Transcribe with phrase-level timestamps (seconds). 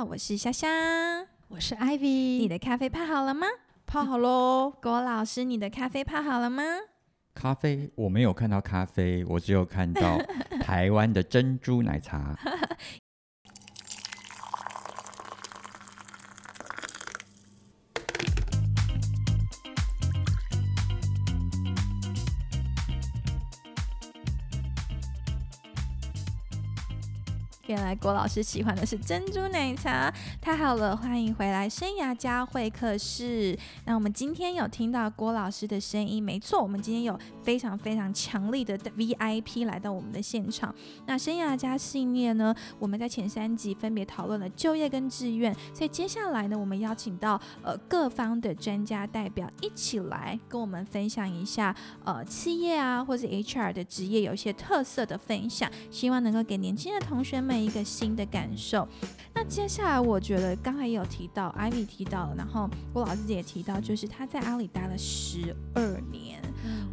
[0.00, 0.70] 好，我是香香，
[1.48, 2.38] 我是 Ivy。
[2.38, 3.46] 你的咖啡泡好了吗？
[3.84, 4.72] 泡好喽。
[4.80, 6.62] 郭老师，你的咖啡泡好了吗？
[7.34, 10.16] 咖啡我没有看到咖啡，我只有看到
[10.62, 12.34] 台湾的珍珠奶茶。
[27.70, 30.96] 原来郭老师喜欢的是珍珠奶茶，太好了！
[30.96, 33.56] 欢迎回来生涯家会客室。
[33.84, 40.74] 那我们今天有听到郭老师的声音，没错，我们今天有非常非常强力的 VIP 来到我们的现场。
[41.06, 42.52] 那生涯家系列呢？
[42.80, 51.72] 我们在前三集分别讨论了就业跟志愿，所以接下来呢，我们邀请到呃各方的专家代表一起来跟我们分享一下
[52.04, 57.59] 呃企业啊或者 HR 的职业有一些特色的分享，希望能够给年轻的同学们。
[57.62, 58.86] 一个新的感受。
[59.32, 66.40] 那接下来，我觉得刚才也有提到艾米提到了，然后郭老师也提到，就是他在阿里待了十二年。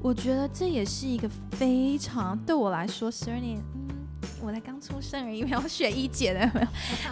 [0.02, 3.88] 我觉得这也是一个非常对我来说，十二年，嗯，
[4.42, 6.68] 我才刚出生而已，没有学一姐的，没有。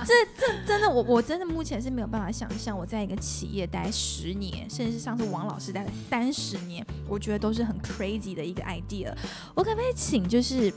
[0.05, 9.13] 这这真的，我我真的目前是没有办法想象，我在一个企业待十年，甚至是上次王老师待了三十年，我觉得都是很 crazy 的一个 idea。
[9.55, 10.71] 我可不可以请就是？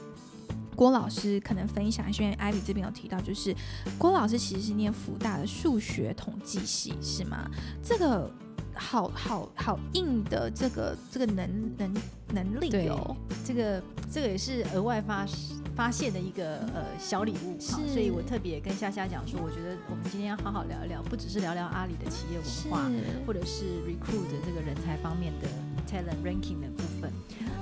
[0.78, 3.52] 郭老师可能分享，因为艾比这边有提到，就是
[3.98, 7.50] 郭老师其实是念福大的数学统计系，是吗？
[7.82, 8.32] 这个
[8.74, 11.92] 好好好硬的这个这个能能
[12.32, 15.26] 能力哦，这个这个也是额外发
[15.74, 22.90] 发现的一个呃小礼物，哈，所以我特别跟夏夏讲说，我觉得我们今天要好好聊一聊，不只是聊聊阿里的企业文化，
[23.26, 25.48] 或者是 recruit 这个人才方面的
[25.86, 27.12] talent ranking 的部分。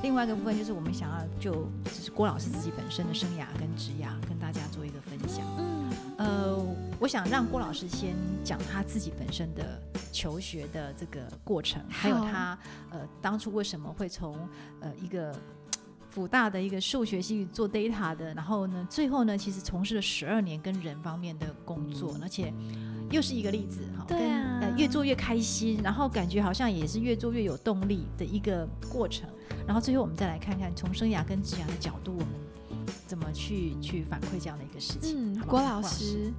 [0.02, 5.44] 另外一个部分就是我们想要就只是郭老师自己本身的生涯跟职涯跟大家做一个分享。
[5.58, 9.80] 嗯，呃，我想让郭老师先讲他自己本身的
[10.12, 12.58] 求学的这个过程，还有他
[12.90, 14.36] 呃当初为什么会从
[14.80, 15.34] 呃一个
[16.08, 22.52] 辅大的一个数学系做 data 的，然后呢最后呢其实从事了十二年跟人方面的工作，而且
[23.10, 29.28] 又是一个例子哈，对啊，呃越做越开心，然后感觉好像也是越做越有动力的一个过程。
[29.66, 32.28] 然后最后我们再来看看从生涯跟职涯的角度，我们
[33.06, 35.34] 怎么去去反馈这样的一个事情。
[35.34, 36.32] 嗯，郭老师，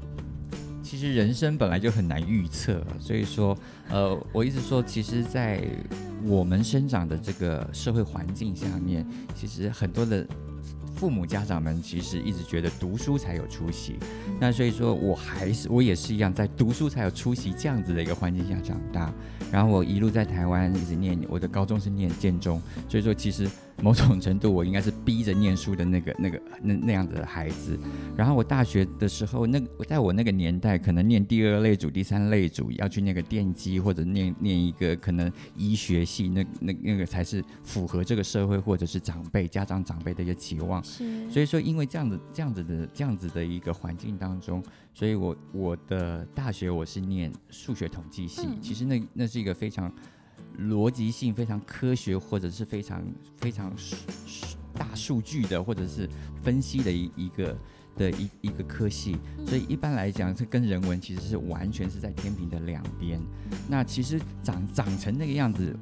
[0.90, 3.58] 其实人生本来就很难预测，所以说，
[3.90, 5.62] 呃，我一直说，其实，在
[6.24, 9.06] 我们生长的这个社会环境下面，
[9.36, 10.26] 其实很多的。
[10.96, 14.00] 父母家长们其实一直觉得读书才有出息，
[14.40, 19.14] 那所以说我还是我也是一样，在读书才有出息这样子的一个环境下长大，
[19.52, 22.60] 然后我一路在台湾一直念，我的高中是念建中，
[22.90, 23.48] 所以说其实。
[23.82, 27.78] 某种程度，我应该是逼着念书的那个、那个、那那样子的孩子。
[28.16, 40.84] 然后我大学的时候，那在我那个年代，可能念第二类组、第三类组，要去那个电机或者念念一个可能医学系，那那那个才是符合这个社会或者是长辈、家长长辈的一个期望。
[40.84, 41.30] 是。
[41.30, 44.64] 所以说，因为这样子、这样子的、这样子的一个环境当中，
[44.94, 48.48] 所以我我的大学我是念数学统计系。
[48.60, 49.94] 其实那那是一个非常。
[50.60, 53.04] 逻辑性非常科学，或者是非常
[53.38, 53.72] 非常
[54.74, 56.10] 大数据的，或者是
[56.44, 57.58] 分析的一一个
[57.96, 63.20] 的一一个科系，所以一般来讲，这跟人文其实是完全是在天平的两边。
[63.68, 65.76] 那其实长长成那个样子，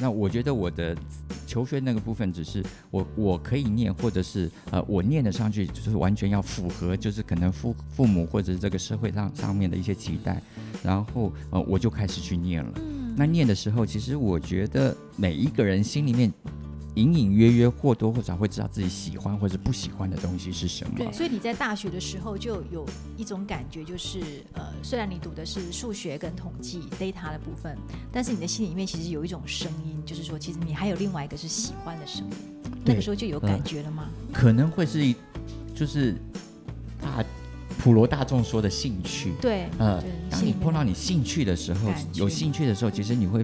[0.00, 0.96] 那我觉得我的
[1.46, 10.42] 求学那个部分，只是我我可以念，或者是呃我念得上去，就是完全要符合，就是可能父父母或者是这个社会上上面的一些期待，
[10.82, 12.80] 然后呃我就开始去念了。
[13.16, 16.32] 那念的时候，其实我觉得每一个人心里面
[16.94, 20.94] 隐隐约约或多或少会知道自己喜欢或者不喜欢的东西是什么。
[20.96, 24.20] 对，所以你在大学的时候就有一种感觉，就是
[24.54, 27.76] 呃，虽然你读的是数学跟统计 data 的部分，
[28.10, 32.32] 但是你的心里面其实有一种声音，就是说，其实你还有另外一个是喜欢的声音。
[32.84, 34.08] 那个时候就有感觉了吗？
[34.32, 35.14] 可能会是，
[35.74, 36.14] 就是
[37.00, 37.24] 大。
[37.78, 43.42] 普罗大众说的兴趣，对，呃，当你碰到你兴趣的时候，有兴趣的时候，其实你会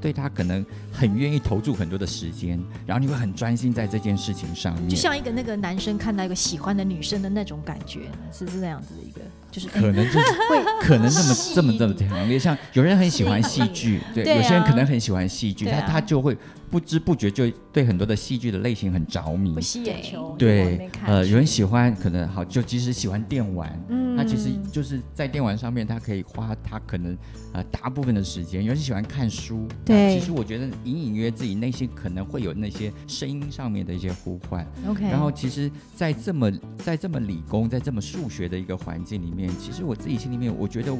[0.00, 8.02] 对他可能很愿意投注很多的时间，然后你会很专心在这件事情上面，就像一个那个男生看到一个喜欢的女生的那种感觉，
[8.32, 9.20] 是是那样子的一个，
[9.50, 10.18] 就是可能就是
[10.48, 16.36] 会 可能这么这么这么强烈，像有人很喜欢 戏剧，对，有些人可能很喜欢戏剧，他他就会。
[16.74, 27.16] 不知不觉就对很多的戏剧的类型很着迷，不吸眼球，对，呃，有人喜欢，可能好，就即使喜欢电玩，嗯，他其实就是在电玩上面，他可以花他可能
[27.52, 28.64] 呃大部分的时间。
[28.64, 34.66] 尤其喜欢看书，对，其实我觉得隐隐约自己内心可能会有那些声音上面的一些呼唤。
[34.88, 40.92] OK，然后其实，在这么在这么理工，在这么数学的一个环境里面，其实我自己心里面，我觉得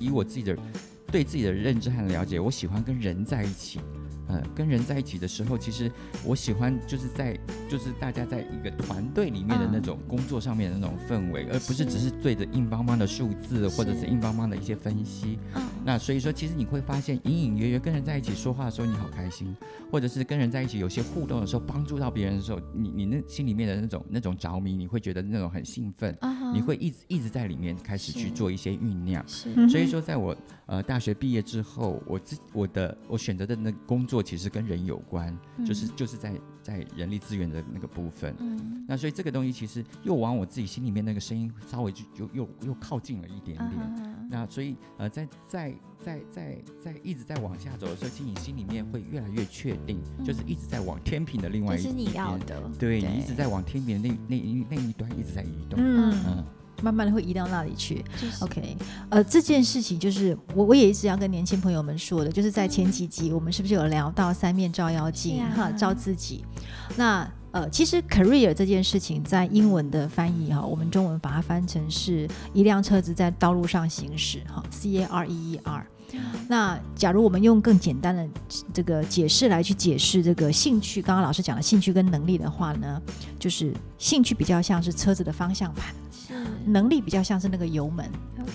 [0.00, 0.58] 以我自己的
[1.06, 3.78] 对自己的认知和了解，我喜欢跟人在一起。
[4.30, 5.90] 呃，跟人在一起的时候，其实
[6.24, 7.36] 我喜欢就是在
[7.68, 12.10] 就是大家在一个团队里面的那种工作上面的那种氛围，而不是只是。
[12.20, 15.38] 对着硬邦邦的数字或者是硬邦邦的一些分析。
[15.86, 19.54] 那所以说，其实你会发现隐隐约约跟人在一起说话的时候，你好开心；
[19.90, 26.14] 或者是跟人在一起有些互动的时候，帮助到别人的时候，你你那心里面的那种那种着迷，你会觉得那种很兴奋，
[26.52, 29.26] 你会一直一直在里面开始去做一些酝酿。
[29.26, 30.36] 所以说，在我
[30.70, 34.22] 呃大学毕业之后，我自我的我选择的那工作。
[34.22, 35.36] 其实跟人有关，
[35.66, 36.32] 就是就是在
[36.62, 38.32] 在人力资源的那个部分。
[38.38, 44.28] 嗯，那所以这个东西其实又往我自己心里面那个声音稍微就又又又靠近了一点点。
[44.30, 51.92] 那所以呃，在在在在在一直在往下走的时候，其实你心里面会越来越确定，就是一直在往天平的另外一边。
[51.92, 55.80] 是你要的，对你一直在往天平的那那一那一端一直在移动。
[55.82, 56.44] 嗯嗯。
[56.82, 58.04] 慢慢的会移到那里去。
[58.40, 58.76] OK，
[59.08, 66.44] 呃，这件事情就是我我也一直要跟年轻朋友们说的，就是在前几集我们是不是有聊到三面照妖镜哈，照自己。
[66.96, 75.86] 那呃，其实 career 这件事情在英文的翻译哈，我们中文把它翻成是一辆车子在道路上行驶哈，C A R E E R。
[76.48, 78.28] 那假如我们用更简单的
[78.72, 83.00] 这个解释来去解释这个兴趣，刚刚老师讲的兴趣跟能力的话呢，
[83.38, 85.94] 就是兴趣比较像是车子的方向盘。
[86.64, 88.04] 能力比较像是那个油门，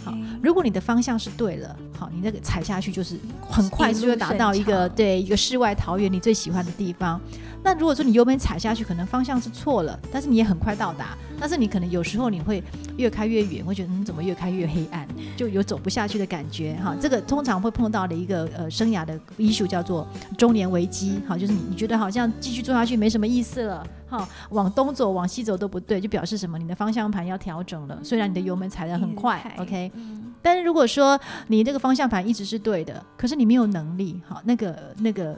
[0.03, 7.19] 好，如果你的方向是对了，好，你那个踩下去就是很快就会达到一个对一个世外桃源，你最喜欢的地方。
[7.65, 11.17] 那如果说你油门踩下去，可能方向是错了，但是你也很快到达。
[11.39, 12.63] 但是你可能有时候你会
[12.95, 16.95] 越开越远，会觉得你怎么越开越黑暗，就有走不下去的感觉哈。
[17.01, 20.07] 这个通常会碰到的一个呃生涯的 issue 叫做
[20.37, 26.59] 中年危机，哈，就是你你觉得好像继续做下去没什么意思了，哈，往东走往西走都不对，就表示什么？
[26.59, 27.99] 你的方向盘要调整了。
[28.03, 29.91] 虽然你的油门踩得很快，OK，
[30.39, 35.35] 但是如果说你这个方向盘一直是对的，可是你没有能力，好，那个那个。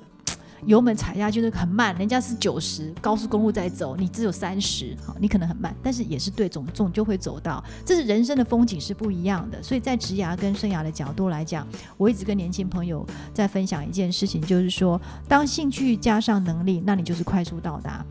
[0.66, 7.64] 油门踩下去就很慢，人家是九十，高速公路在走，你只有三十，好，你可能很慢，但是也是对，总总就会走到。
[7.86, 11.68] 这是人生的风景是不一样的，所以在职涯跟生涯的角度来讲，
[11.98, 18.06] 我一直跟年轻朋友在分享一件事情，就是说，当兴趣加上能力，那你就是快速到达。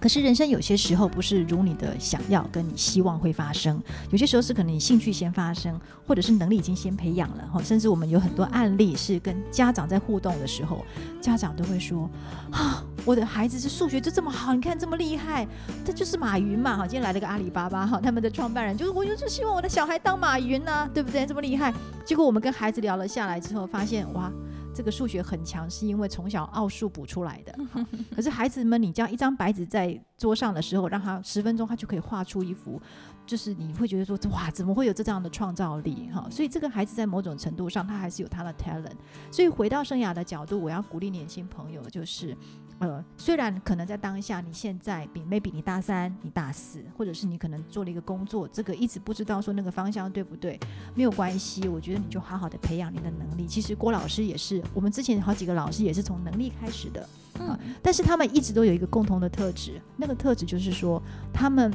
[0.00, 3.80] 可是人生有些时候不是如你的想要，跟你希望会发生。
[4.10, 7.62] 有些时候是可能你兴趣先发生，或者是能力已经先培养了哈。
[7.62, 10.84] 甚至我们有很多案例是跟家长在互动的时候，
[11.20, 12.08] 家长都会说：
[12.50, 15.46] 啊，我的孩子是数学就这么好，你看这么厉害，
[15.84, 16.86] 这就是马云嘛哈。
[16.86, 21.26] 今天来了个阿里巴巴哈，他们的创办人就是我就是希望我的小孩当马云呐，对不对？
[21.26, 21.74] 这么厉害。
[22.06, 24.32] 结果我们跟孩子聊了下来之后，发现哇。
[24.72, 27.54] 这个数学很强，是因为从小奥数补出来的。
[28.14, 32.80] 可是孩子们，你这样一张白纸在桌上的时候，让他十分钟，他就可以画出一幅，
[33.30, 36.10] 就是你会觉得说，哇，怎么会有这样的创造力？
[36.12, 38.96] 哈，所以这个孩子在某种程度上，他还是有他的 talent。
[39.30, 42.36] 所以回到生涯的角度，我要鼓励年轻朋友，就是。
[42.80, 50.58] 呃，虽然可能在当下，你现在比 maybe 你大三，你大四，或者是你可能做了一个工作，这个一直不知道说那个方向对不对，
[50.94, 53.46] 没有关系，我觉得你就好好的培养你的能力。
[53.46, 57.06] 其实郭老师也是，我们之前好几个老师也是从能力开始的，
[57.38, 61.02] 嗯，但是他们一直都有一个共同的特质，那个特质就是说
[61.34, 61.70] 他们。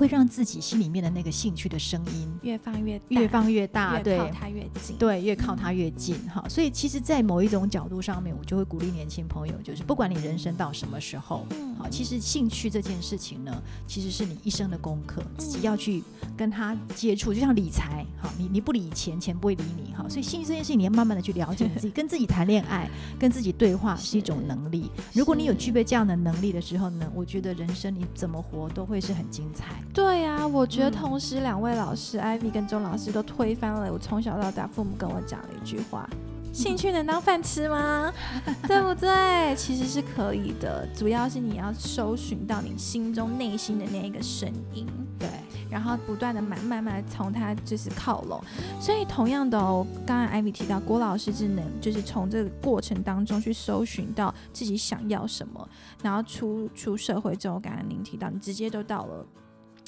[0.00, 6.42] 会让自己心里面的那个兴趣的声音越放越越放越大，对，靠它越近，对，越靠它越近，哈。
[6.48, 11.46] 所以其实，在某一种角度上面，我就会鼓励年轻朋友，就是不管你人生到什么时候，
[11.78, 16.02] 好，其实兴趣这件事情呢，其实是你一生的功课，自己要去
[16.40, 20.08] 跟他接触，就像理财，好，你你不理钱，钱不会理你，哈。
[20.08, 24.90] 所以兴趣这件事情，你要慢慢的去了解自己，跟自己谈恋爱，跟自己对话是一种能力。
[25.12, 29.66] 如果你有具备这样的能力的时候呢，我觉得人生你怎么活都会是很精彩。
[29.92, 36.08] 对呀，我觉得同时两位老师，Ivy 跟钟老师都推翻了我从小到大父母跟我讲的一句话：
[36.54, 38.10] 兴趣能当饭吃吗？
[38.66, 39.54] 对不对？
[39.56, 44.86] 其实是可以的，主要是你要搜寻到你心中内心的那一个声音，
[45.18, 45.28] 对，
[45.70, 48.42] 然后不断的慢慢慢从他就是靠拢。
[48.80, 55.68] 所以同样的哦，刚刚 Ivy 提到郭老师只能就是从这个过程当中去搜寻到自己想要什么，
[56.02, 59.26] 然后出出社会之后，刚刚您提到你直接都到了。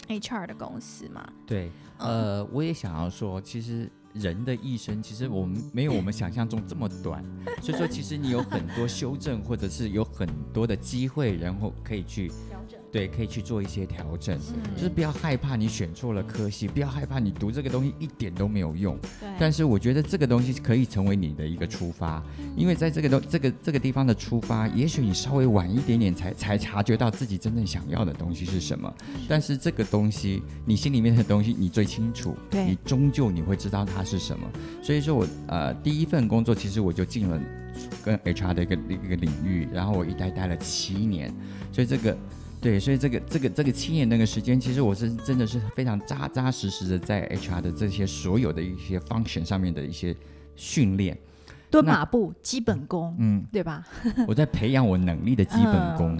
[0.08, 7.24] HR 的公司嘛，对，呃，我也想要说，其实人的一生，其实我们没有我们想象中这么短，
[7.62, 12.32] 所以说，其实你有很多修正，或者是有很多的机会，然后可以去。
[12.90, 14.38] 对，可以去做一些调整，
[14.76, 18.98] 就是不要害怕你选错了科系，不要害怕你读这个东西一点都没有用。
[19.18, 19.28] 对。
[19.38, 22.22] 但是我觉得这个东西可以成为你的一个出发，
[22.54, 28.92] 因为在这个东这个这个地方的出发，也许你稍微晚一点点才才察觉到自己真正想要的东西是什么。
[29.26, 34.46] 但是这个东西，你心里面的东西你最清楚，对你终究你会知道它是什么。
[34.82, 37.40] 所以说我呃第一份工作其实我就进了
[38.04, 41.32] 跟 HR 的一个一个领域，然后我一待待了七年，
[41.72, 42.16] 所以这个。
[42.60, 50.14] 对，所以这个这个这个七年那个时间，其实我是真的是非常扎扎实实的在 HR 的这些所有的一些 function 上面的一些
[50.54, 51.18] 训练，
[51.68, 53.84] 蹲马步基本功，嗯，对吧？
[54.28, 56.16] 我在培养我能力的基本功。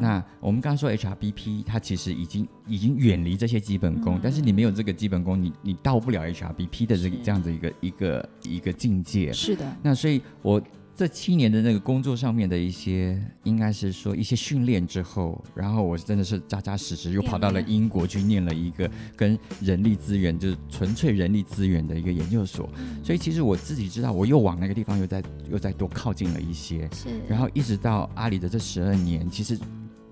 [0.00, 9.30] 那我们刚刚说 HRBP，它其实已经已经远离这些基本功，但是你没有这个基本功，你你到不了 HRBP 的这个这样子一个一个一个境界。
[9.30, 9.76] 是的。
[9.82, 10.58] 那所以，我。
[10.94, 22.68] 这七年的那个工作上面的一些，应该是说一些训练之后，然后我真的是扎扎实实又跑到了英国去念了一个跟人力资源，就是纯粹人力资源的一个研究所。
[23.02, 26.88] 所以其实我自己知道，我又往那个地方又在又再多靠近了一些。
[26.92, 27.08] 是。
[27.28, 29.58] 然后一直到阿里的这十二年，其实。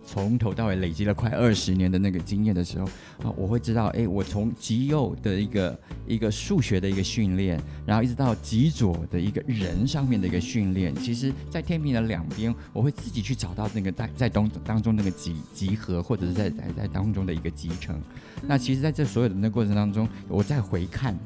[0.04, 2.86] 从头到尾累积了快二十年的那个经验的时候
[3.22, 18.00] 啊，我会知道，哎，我从极右的一个一个数学的一个训练，然后一直到极左的一个人上面的一个训练，其实，在天平的两边，我会自己去找到那个在在当当中那个集集合，或者是在在在当中的一个集成。
[18.46, 21.16] 那其实，在这所有的那过程当中，我再回看，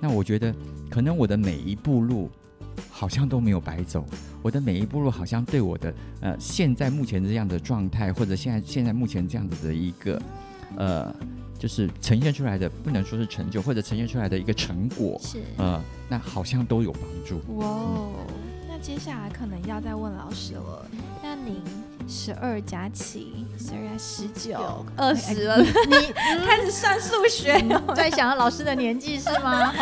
[0.00, 0.54] 那我觉得，
[0.90, 2.30] 可能我的每一步路。
[3.04, 4.02] 好像都没有白走，
[4.40, 5.92] 我的每一步路好像对我的
[6.22, 10.18] 呃现在目前这样的状态，或者现在现在目前这样子的一个
[10.74, 11.14] 呃，
[11.58, 17.36] 就是呈现出来的，不能说是成就，或者呈现出来的一个成果，是呃，那好像都有帮助。
[17.58, 18.26] 哇哦，
[18.66, 20.86] 那接下来可能要再问老师了，
[21.22, 21.83] 那您。
[22.06, 25.56] 十二加七，十二加十九，二十了。
[25.58, 27.62] 你开始算数学，
[27.94, 29.72] 在想老师的年纪是吗？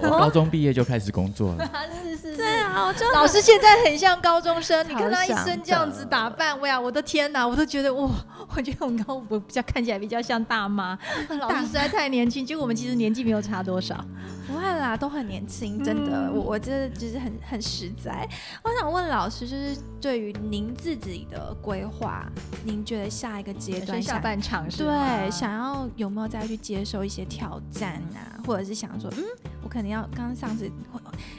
[0.00, 1.70] 我高中毕业就开始工作了。
[2.04, 4.88] 是是，对啊，就老师现在很像高中生。
[4.88, 8.08] 你看他一身这样子打扮，我呀，我的天哪，我都觉得哇，
[8.56, 10.96] 我觉得我刚我比较看起来比较像大妈。
[11.40, 14.02] 老师实在太年轻，结果我们其实年纪没有差多少。
[14.46, 16.30] 不会啦，都很年轻，真的。
[16.30, 18.28] 我我真的就是很很实在。
[18.62, 21.54] 我想问老师，就是对于您自己的。
[21.64, 22.30] 规划，
[22.62, 28.36] 您觉得下一个阶段下半场是对，想要有没有再去接受一些挑战啊？
[28.46, 29.24] 或者是想说，嗯，
[29.62, 30.70] 我可能要刚刚上次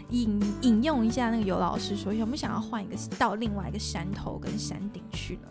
[0.09, 5.47] 引引用一下那个尤老师说，有没有想要换一个到另外一个山头跟山顶去呢？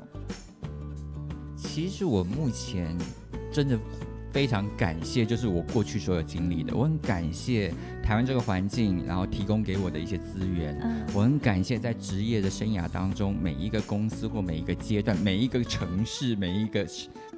[1.56, 2.98] 其实我目前
[3.52, 3.78] 真的。
[4.34, 7.72] 非常感谢，就是我过去所有经历的，我很感谢
[8.02, 10.76] 台湾这个环境，然后提供给我的一些资源。
[10.82, 16.84] 嗯，我很感谢在职业的生涯当中，每一个公司或每一个阶段、每一个城市、每一个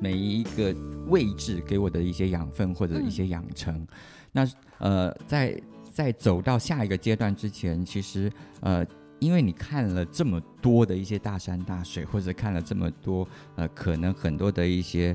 [0.01, 0.75] 每一个
[1.09, 3.87] 位置给我的一些养分或者一些养成。
[4.33, 4.49] 那
[4.79, 5.61] 呃，在
[5.93, 8.83] 在走到下一个阶段之前，其实呃，
[9.19, 15.15] 因为你看了这么多的一些大山大水，或者看了这么多呃，可能很多的一些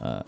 [0.00, 0.22] 呃。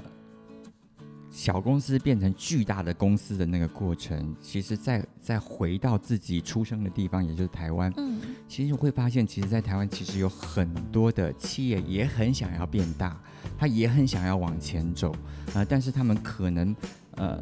[1.36, 13.20] 小公司变成巨大的公司的那个过程，其实再再回到自己出生的地方，也就是台湾，嗯，其实会发现，其实，在台湾其实有很多的企业也很想要变大，
[13.58, 15.14] 他也很想要往前走，
[15.52, 16.74] 啊，但是他们可能，
[17.16, 17.38] 呃。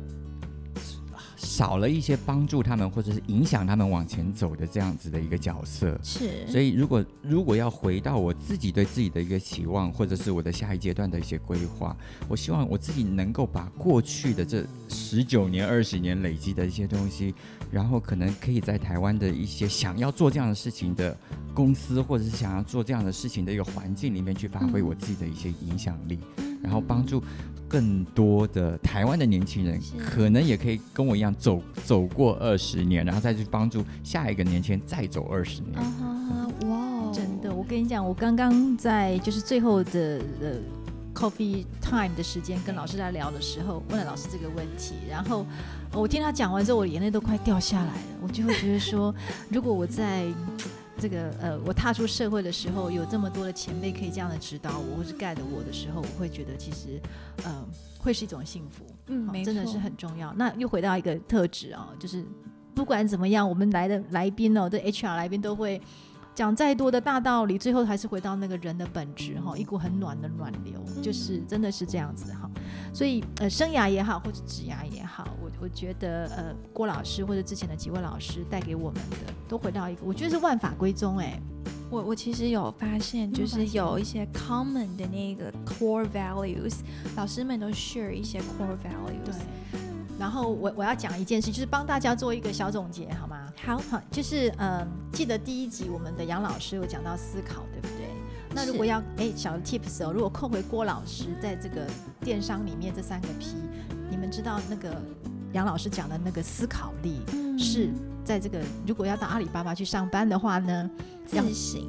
[1.44, 6.46] 少了一些帮助他们或者是影响他们往前走的这样子的一个角色，是。
[6.48, 11.96] 所以如果如果要回到我自己对自己的一个期望，或者是我的下一阶段的一些规划，
[12.28, 17.34] 我希望我自己能够把过去的这十九年、二十年累积的一些东西，
[17.70, 21.16] 然后可能可以在台湾的一些想要做这样的事情的
[21.52, 26.18] 公司，或者是想要做这样的事情的一个环境里面去发挥我自己的一些影响力，
[26.62, 27.22] 然后帮助。
[27.68, 35.74] 更多的台湾的年轻人，可能也可以跟我一样走走过二十年，然后再去帮助下一个年轻人再走二十年。
[36.68, 40.56] 哇，真的，我跟你讲，我刚刚在就是最后的呃
[41.14, 45.44] coffee time 的时间跟老师在聊的时候，问了老师这个问题，然后
[45.92, 48.18] 我听他讲完之后，我眼泪都快掉下来了。
[48.22, 49.14] 我就会觉得说，
[49.48, 50.24] 如果我在。
[50.98, 57.00] 这个呃，我踏出社会的时候，有这么多的前辈可以这样的指导我，或是盖的我的时候，我会觉得其实，
[57.44, 57.64] 呃，
[57.98, 58.84] 会是一种幸福。
[59.08, 60.32] 嗯，真的是很重要。
[60.34, 62.24] 那又回到一个特质啊，就是
[62.74, 65.80] 不管怎么样，我们来的来宾哦，这 HR 来宾都会
[66.34, 72.50] 讲再多的大道理，最后还是回到那个人的本质哈，一股很暖的暖流，就是真的是这样子哈。
[72.92, 81.40] 所以呃，生涯也好，或者职涯也好，我我觉得呃，郭老师或者之前的几位老师带给我们的，都回到一个，我觉得是万法归宗哎。
[81.90, 86.78] 我我其实有发现，就是有一些 common 的那个 core values，
[87.14, 89.38] 老师们都 share 一些 core values。
[89.70, 89.83] 对。
[90.18, 93.52] 然后我我要讲一件事，就是帮大家做一个小总结，好吗？
[93.64, 98.08] 好，好，就是嗯，记得第一集我们的杨老师有讲到思考，对不对？
[98.54, 101.86] 那如果要哎小 tips 哦，如果扣回郭老师在这个
[102.20, 103.56] 电商里面这三个 P，
[104.08, 105.02] 你们知道那个
[105.52, 107.20] 杨老师讲的那个思考力
[107.58, 107.90] 是
[108.24, 110.88] 在这个如果要到阿里巴巴去上班的话呢，
[111.26, 111.82] 自省。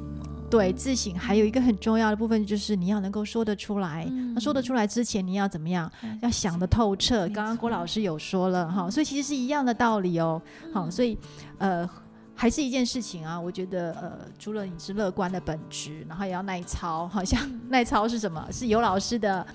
[0.48, 4.04] 对，自省还有一个很重要的部分，就是你要能够说得出来。
[4.34, 5.90] 那说得出来之前，你要怎么样？
[6.22, 7.28] 要想得透彻。
[7.28, 10.40] 刚刚郭老师有说了哈，所以其实是一样的道理哦。
[10.72, 11.18] 好，所以
[11.58, 11.88] 呃，
[12.36, 13.40] 还是一件事情啊。
[13.40, 17.08] 我觉得呃，除了你是乐观的本质，然后也要耐操。
[17.08, 18.46] 好像 耐操是什么？
[18.52, 19.44] 是有老师的。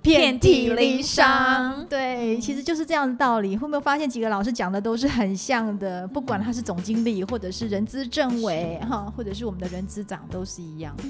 [0.00, 3.56] 遍体鳞伤，对，其实就是这样的道理。
[3.56, 6.06] 会不会发现几个老师讲的都是很像的？
[6.06, 11.02] 不管他是总经理，或者是人资政委，哈，或者是我们的人资长，都是一样的。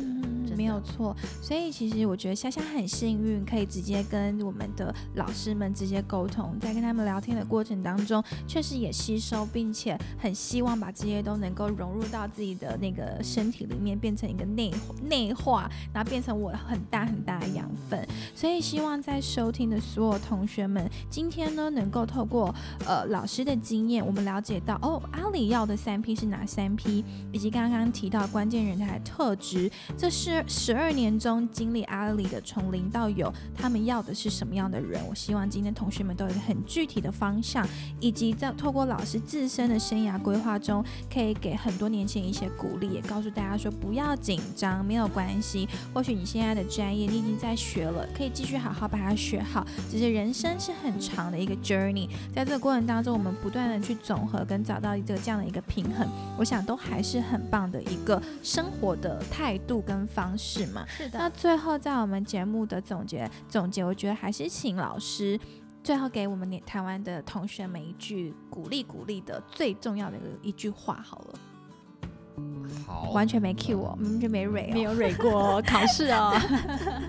[0.58, 14.74] 没有错，所以其实我觉得夏夏很幸运，可以直接跟我们的老师们直接沟通，在跟他们聊天的过程当中，确实也吸收，并且很希望把这些都能够融入到自己的那个身体里面，变成一个内
[15.08, 18.04] 内化，然后变成我很大很大的养分。
[18.34, 22.52] 所以希望在收听的所有同学们，今天呢能够透过
[22.84, 30.44] 呃老师的经验，我们了解到哦，阿里要的三 P 是哪三 P，以及刚刚提到关键人才的特质，这是。
[30.48, 34.98] 十二年中经历阿里的从零到有，他们要的是什么样的人？
[35.06, 37.66] 我希望今天同学们都有一个很具体的方向，
[38.00, 45.68] 以及在透过老师自身的生涯规划中，可以给很多年轻人一些鼓励，也告诉大家说不要紧张，没有关系。
[45.92, 49.66] 或许你现在的专业你已经在学了，可以继续好好把它学好。
[49.90, 60.37] 只是人生是很长的一个 journey，在这个过程当中，我们不断的去总和跟找到一个这样的一个平衡，我想都还是很棒的一个生活的态度跟方。
[60.38, 60.86] 是吗？
[60.86, 61.18] 是的。
[61.18, 65.38] 那最后在我们节目的总结总结，我觉得还是请老师
[65.82, 71.38] 最后给我们台湾的同学们一句鼓励鼓励的最重要的一句话好了。
[72.86, 76.32] 好，完全没 cue 我，完全没蕊，没有蕊过考试哦。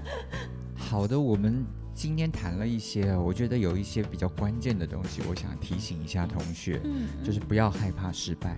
[0.75, 6.81] 好的，我们今天谈了一些，我觉得有一些比较关键的东西，我想提醒一下同学，
[7.23, 8.57] 就是不要害怕失败。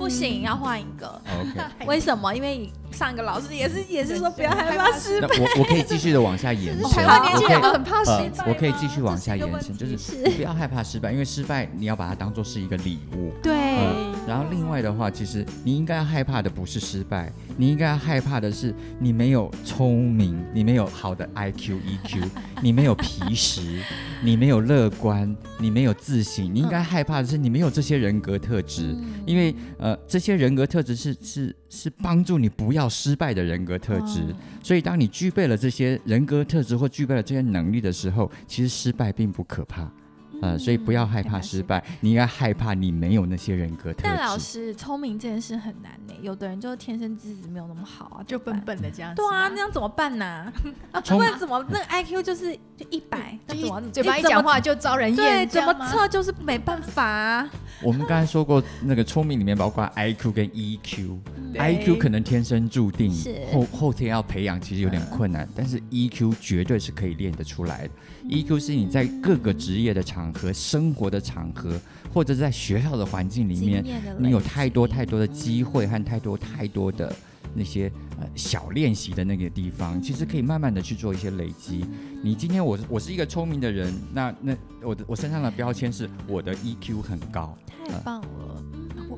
[0.00, 1.06] 不行，要换一个。
[1.06, 2.34] OK， 为什么？
[2.34, 5.28] 因为上一个老师也是也是说不要害怕失败。
[5.38, 6.88] 我我可以继续的往下延伸。
[6.90, 8.44] 台湾年轻人都很怕失败。
[8.48, 9.96] 我可以继续往下延伸，就是
[10.36, 13.30] 不要害怕失败，因为失败你要把它当做是一个礼物。
[13.42, 13.52] 对。
[14.26, 22.24] 然后另外的话，其实你应该害怕的不是失败，你应该害怕的是你没有聪明，你没有好的 IQ EQ，
[22.62, 23.82] 你没有皮实，
[24.22, 26.54] 你没有乐观，你没有自信。
[26.54, 29.54] 你应该害怕的是你没有这些人格特质，因为。
[29.78, 34.20] 呃，这些人格特质是是是帮助你不要失败的人格特质，
[34.62, 39.90] 所以当你具备了这些人格特质或具备了这些能力的时候，其实失败并不可怕。
[40.42, 44.00] 呃，所以不要害怕失败，你应该害怕你没有那些人格特质。
[44.04, 49.16] 但老师，聪明这件事很难呢，有的人就是天生资质没有那么好啊，就笨笨的这样子。
[49.22, 50.52] 对啊，那样怎么办呢？
[50.92, 55.16] 啊，不然怎么那个 IQ 就是就一百，怎么 嘴巴一讲话就招人厌？
[55.16, 57.48] 对，怎么测就是没办法。
[57.82, 60.46] 我们刚才说过，那个聪明里面包括 IQ 跟
[61.54, 63.12] EQ，IQ 可能天生注定，
[63.52, 67.90] 后后天要培养其实有点困难，但是 EQ 绝对是可以练得出来的。
[68.28, 71.80] EQ 是你在各个职业的场合、生活的场合，
[72.12, 73.84] 或者在学校的环境里面，
[74.18, 77.14] 你有太多太多的机会和太多太多的
[77.54, 81.84] 那些呃小练习的那个地方，其实可以慢慢的去做一些累积。
[82.22, 87.56] 你今天我我是一个聪明的人，那那我的我身上的标签是我的 EQ 很高，
[87.88, 88.64] 太棒了。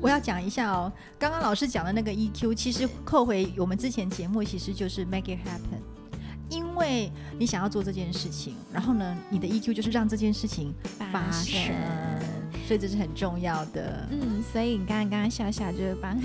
[0.03, 5.79] 我要讲一下哦，刚刚老师讲的那个 EQ，其实扣回我们之前节目，其实就是 make it happen。
[6.49, 10.73] 因为你想要做这件事情，然后呢，你的 EQ 就是让这件事情
[11.09, 11.57] 发生。
[12.67, 16.17] 所以这是很重要的，嗯，所以你刚刚刚刚笑笑就是帮，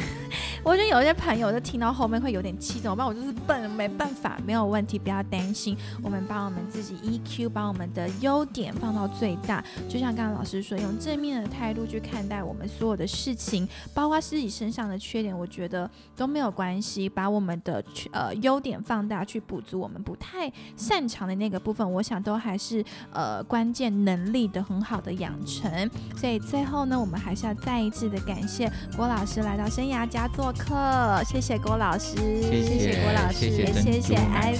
[0.65, 3.07] 我觉得有些朋友就听到后面会有点气，怎么办？
[3.07, 5.77] 我就是笨，没办法，没有问题，不要担心。
[6.03, 17.09] 我们把我们自己 EQ，把我们的优点放到最大，就像刚刚老师说，用正面的态度去看待我们所有的事情，包括自己身上的缺点，我觉得都没有关系。
[17.09, 25.91] 把我们的呃优点放大，去补足我们不太擅长的那个部分，我想都还是呃关键能力的很好的养成。
[26.17, 34.55] 所以最后呢，我们还是要再一次的感谢郭老师来到生涯佳作做客，谢谢郭老师，谢谢郭老师，谢谢谢艾，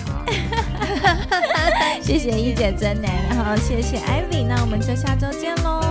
[2.05, 5.88] 谢谢一姐真奶，然后谢谢艾米，那我们就下周见喽。